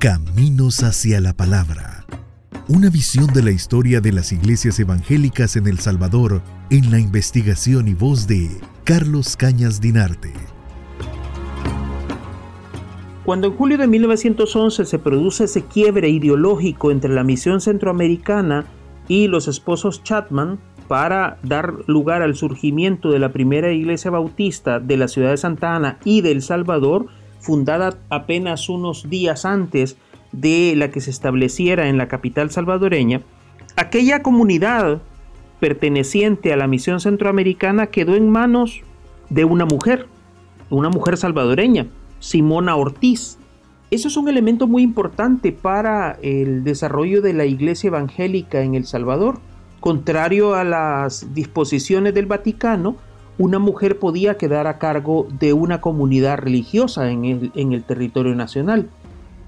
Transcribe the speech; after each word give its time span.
Caminos 0.00 0.82
hacia 0.82 1.20
la 1.20 1.34
Palabra. 1.34 2.06
Una 2.68 2.88
visión 2.88 3.26
de 3.34 3.42
la 3.42 3.50
historia 3.50 4.00
de 4.00 4.12
las 4.12 4.32
iglesias 4.32 4.80
evangélicas 4.80 5.56
en 5.56 5.66
El 5.66 5.78
Salvador 5.78 6.40
en 6.70 6.90
la 6.90 6.98
investigación 6.98 7.86
y 7.86 7.92
voz 7.92 8.26
de 8.26 8.48
Carlos 8.84 9.36
Cañas 9.36 9.78
Dinarte. 9.78 10.32
Cuando 13.26 13.48
en 13.48 13.56
julio 13.56 13.76
de 13.76 13.88
1911 13.88 14.86
se 14.86 14.98
produce 14.98 15.44
ese 15.44 15.66
quiebre 15.66 16.08
ideológico 16.08 16.90
entre 16.90 17.12
la 17.12 17.22
misión 17.22 17.60
centroamericana 17.60 18.64
y 19.06 19.28
los 19.28 19.48
esposos 19.48 20.02
Chapman 20.02 20.58
para 20.88 21.36
dar 21.42 21.74
lugar 21.88 22.22
al 22.22 22.36
surgimiento 22.36 23.10
de 23.10 23.18
la 23.18 23.32
primera 23.32 23.70
iglesia 23.70 24.10
bautista 24.10 24.80
de 24.80 24.96
la 24.96 25.08
ciudad 25.08 25.28
de 25.28 25.36
Santa 25.36 25.76
Ana 25.76 25.98
y 26.06 26.22
de 26.22 26.32
El 26.32 26.40
Salvador, 26.40 27.08
fundada 27.40 27.98
apenas 28.08 28.68
unos 28.68 29.08
días 29.08 29.44
antes 29.44 29.96
de 30.32 30.74
la 30.76 30.90
que 30.90 31.00
se 31.00 31.10
estableciera 31.10 31.88
en 31.88 31.98
la 31.98 32.08
capital 32.08 32.50
salvadoreña, 32.50 33.22
aquella 33.76 34.22
comunidad 34.22 35.02
perteneciente 35.58 36.52
a 36.52 36.56
la 36.56 36.66
misión 36.66 37.00
centroamericana 37.00 37.88
quedó 37.88 38.14
en 38.14 38.30
manos 38.30 38.82
de 39.28 39.44
una 39.44 39.64
mujer, 39.64 40.06
una 40.70 40.88
mujer 40.88 41.16
salvadoreña, 41.16 41.86
Simona 42.18 42.76
Ortiz. 42.76 43.38
Eso 43.90 44.08
es 44.08 44.16
un 44.16 44.28
elemento 44.28 44.66
muy 44.66 44.82
importante 44.82 45.52
para 45.52 46.18
el 46.22 46.62
desarrollo 46.62 47.22
de 47.22 47.32
la 47.32 47.44
iglesia 47.44 47.88
evangélica 47.88 48.62
en 48.62 48.74
El 48.74 48.86
Salvador. 48.86 49.40
Contrario 49.80 50.54
a 50.54 50.62
las 50.62 51.34
disposiciones 51.34 52.14
del 52.14 52.26
Vaticano, 52.26 52.96
una 53.40 53.58
mujer 53.58 53.98
podía 53.98 54.36
quedar 54.36 54.66
a 54.66 54.76
cargo 54.76 55.26
de 55.38 55.54
una 55.54 55.80
comunidad 55.80 56.36
religiosa 56.36 57.10
en 57.10 57.24
el, 57.24 57.82
territorio 57.84 58.34
nacional. 58.34 58.90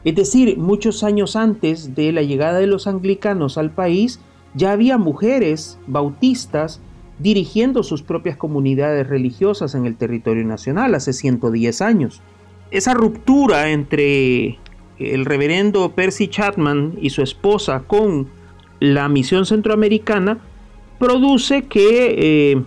Es 0.03 0.15
decir, 0.15 0.57
muchos 0.57 1.05
años 1.05 1.37
antes 1.37 1.95
de 1.95 2.11
la 2.11 2.23
llegada 2.23 2.59
de 2.59 2.67
los 2.67 2.87
anglicanos 2.87 3.59
al 3.59 3.71
país, 3.71 4.19
ya 4.55 4.73
había 4.73 4.97
mujeres 4.97 5.79
bautistas 5.87 6.81
dirigiendo 7.19 7.83
sus 7.83 8.03
propias 8.03 8.39
comunidades 8.39 9.07
religiosas 9.07 9.75
en 9.75 9.85
el 9.85 9.97
territorio 9.97 10.47
nacional 10.47 10.95
hace 10.95 11.13
110 11.13 11.83
años. 11.83 12.23
Esa 12.71 12.95
ruptura 12.95 13.73
entre 13.73 14.59
el 14.99 15.27
reverendo 15.27 15.93
Percy 15.93 16.29
Chapman 16.29 16.95
y 16.99 17.11
su 17.11 17.21
esposa 17.21 17.83
con 17.87 18.29
la 18.81 19.11
misión 19.11 19.45
centroamericana 19.45 20.39
produce 20.99 21.65
que 21.65 22.53
eh, 22.53 22.63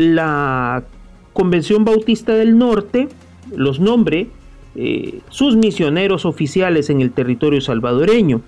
la 0.00 0.84
Convención 1.32 1.84
Bautista 1.84 2.34
del 2.34 2.58
Norte 2.58 3.08
los 3.54 3.80
nombre 3.80 4.28
eh, 4.74 5.20
sus 5.28 5.56
misioneros 5.56 6.24
oficiales 6.24 6.90
en 6.90 7.00
el 7.00 7.10
territorio 7.10 7.60
salvadoreño. 7.60 8.40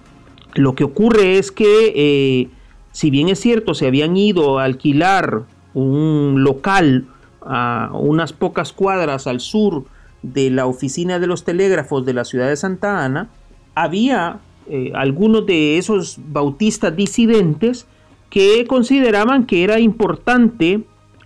Lo 0.54 0.74
que 0.74 0.84
ocurre 0.84 1.38
es 1.38 1.50
que, 1.50 1.92
eh, 1.94 2.48
si 2.92 3.10
bien 3.10 3.28
es 3.28 3.40
cierto, 3.40 3.74
se 3.74 3.86
habían 3.86 4.16
ido 4.16 4.58
a 4.58 4.64
alquilar 4.64 5.42
un 5.74 6.44
local 6.44 7.06
a 7.40 7.90
unas 7.94 8.32
pocas 8.32 8.72
cuadras 8.72 9.26
al 9.26 9.40
sur 9.40 9.84
de 10.22 10.50
la 10.50 10.66
oficina 10.66 11.18
de 11.18 11.26
los 11.26 11.44
telégrafos 11.44 12.06
de 12.06 12.14
la 12.14 12.24
ciudad 12.24 12.48
de 12.48 12.56
Santa 12.56 13.04
Ana, 13.04 13.28
había 13.74 14.38
eh, 14.68 14.92
algunos 14.94 15.44
de 15.46 15.78
esos 15.78 16.18
bautistas 16.28 16.94
disidentes 16.94 17.86
que 18.30 18.64
consideraban 18.66 19.44
que 19.44 19.64
era 19.64 19.80
importante 19.80 20.84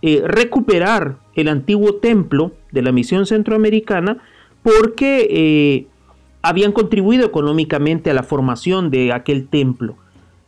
eh, 0.08 0.22
recuperar 0.24 1.16
el 1.34 1.48
antiguo 1.48 1.96
templo 1.96 2.52
de 2.70 2.80
la 2.80 2.92
misión 2.92 3.26
centroamericana 3.26 4.18
porque 4.62 5.26
eh, 5.28 5.86
habían 6.42 6.70
contribuido 6.70 7.26
económicamente 7.26 8.08
a 8.08 8.14
la 8.14 8.22
formación 8.22 8.92
de 8.92 9.12
aquel 9.12 9.48
templo. 9.48 9.96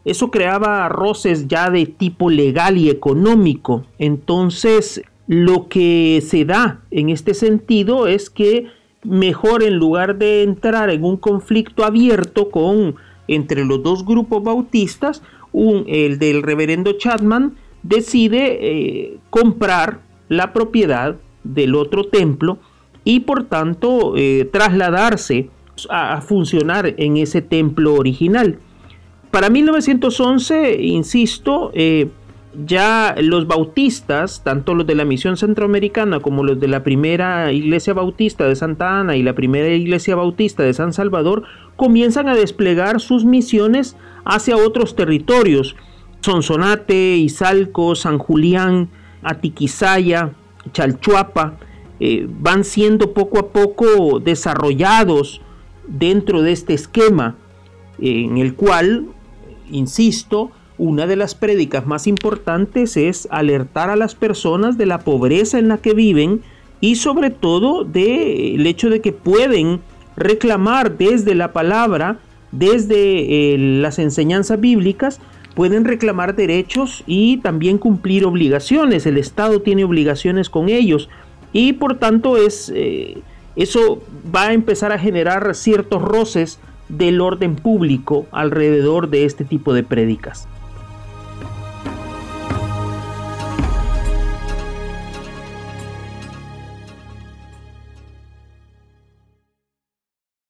Eso 0.05 0.31
creaba 0.31 0.89
roces 0.89 1.49
ya 1.49 1.71
de 1.71 1.87
tipo 1.87 2.31
legal 2.31 2.79
y 2.79 2.89
económico. 2.89 3.85
Entonces, 3.99 5.03
lo 5.27 5.67
que 5.67 6.23
se 6.25 6.45
da 6.45 6.79
en 6.93 7.09
este 7.09 7.35
sentido 7.35 8.07
es 8.07 8.31
que 8.31 8.69
mejor 9.03 9.65
en 9.65 9.75
lugar 9.75 10.19
de 10.19 10.45
entrar 10.45 10.89
en 10.89 11.03
un 11.03 11.17
conflicto 11.17 11.85
abierto 11.85 12.53
con 12.53 12.95
entre 13.27 13.65
los 13.65 13.83
dos 13.83 14.07
grupos 14.07 14.45
bautistas, 14.45 15.25
un, 15.51 15.83
el 15.89 16.21
del 16.21 16.45
reverendo 16.45 16.93
Chapman 16.93 17.57
decide 17.83 18.59
eh, 18.61 19.19
comprar 19.31 20.01
la 20.29 20.53
propiedad 20.53 21.17
del 21.45 21.75
otro 21.75 22.05
templo 22.05 22.59
y 23.05 23.21
por 23.21 23.45
tanto 23.45 24.15
eh, 24.17 24.49
trasladarse 24.53 25.51
a, 25.89 26.21
funcionar 26.21 26.95
en 26.99 27.17
ese 27.17 27.41
templo 27.41 27.95
original. 27.95 28.59
Para 29.31 29.49
1911, 29.49 30.83
insisto, 30.83 31.71
eh, 31.75 32.09
ya 32.67 33.15
los 33.21 33.47
bautistas, 33.47 34.43
tanto 34.43 34.75
los 34.75 34.87
de 34.87 34.95
la 34.95 35.05
misión 35.05 35.37
centroamericana 35.37 36.21
como 36.21 36.43
los 36.43 36.59
de 36.59 36.69
la 36.69 36.83
primera 36.83 37.53
iglesia 37.53 37.95
bautista 37.95 38.47
de 38.47 38.57
Santa 38.57 38.99
Ana 38.99 39.17
y 39.17 39.23
la 39.23 39.35
primera 39.35 39.69
iglesia 39.69 40.17
bautista 40.17 40.63
de 40.63 40.75
San 40.75 40.93
Salvador, 40.93 41.45
comienzan 41.77 42.29
a 42.29 42.35
desplegar 42.35 43.01
sus 43.01 43.25
misiones 43.25 43.97
hacia 44.25 44.57
otros 44.57 44.97
territorios 44.97 45.77
Sonsonate, 46.21 47.17
Izalco, 47.17 47.95
San 47.95 48.19
Julián, 48.19 48.89
Atiquizaya, 49.23 50.33
Chalchuapa, 50.73 51.59
eh, 52.01 52.27
van 52.29 52.65
siendo 52.65 53.13
poco 53.13 53.39
a 53.39 53.49
poco 53.49 54.21
desarrollados 54.21 55.41
dentro 55.87 56.43
de 56.43 56.53
este 56.53 56.75
esquema 56.75 57.37
en 58.01 58.39
el 58.39 58.55
cual, 58.55 59.07
insisto, 59.71 60.51
una 60.77 61.07
de 61.07 61.17
las 61.17 61.35
prédicas 61.35 61.87
más 61.87 62.07
importantes 62.07 62.97
es 62.97 63.27
alertar 63.31 63.91
a 63.91 63.97
las 63.97 64.15
personas 64.15 64.79
de 64.79 64.87
la 64.87 65.01
pobreza 65.01 65.59
en 65.59 65.69
la 65.69 65.79
que 65.79 65.95
viven 65.95 66.43
y 66.81 66.95
sobre 66.97 67.31
todo 67.31 67.85
del 67.85 68.65
hecho 68.65 68.89
de 68.89 69.01
que 69.01 69.13
pueden 69.13 69.81
reclamar 70.17 70.97
desde 70.97 71.35
la 71.35 71.53
palabra, 71.53 72.21
desde 72.53 73.55
eh, 73.55 73.59
las 73.59 73.99
enseñanzas 73.99 74.61
bíblicas, 74.61 75.21
pueden 75.59 75.85
reclamar 75.85 76.37
derechos 76.37 77.03
y 77.05 77.39
también 77.39 77.79
cumplir 77.79 78.25
obligaciones. 78.25 79.07
El 79.07 79.19
Estado 79.19 79.61
tiene 79.61 79.83
obligaciones 79.83 80.51
con 80.51 80.69
ellos 80.69 81.09
y 81.53 81.73
por 81.73 81.99
tanto 81.99 82.37
es, 82.37 82.71
eh, 82.73 83.19
eso 83.57 84.01
va 84.33 84.47
a 84.47 84.53
empezar 84.53 84.93
a 84.93 85.01
generar 85.01 85.57
ciertos 85.57 86.01
roces 86.01 86.61
del 86.89 87.21
orden 87.21 87.57
público 87.57 88.27
alrededor 88.31 89.11
de 89.11 89.25
este 89.25 89.45
tipo 89.45 89.75
de 89.75 89.83
prédicas. 89.83 90.47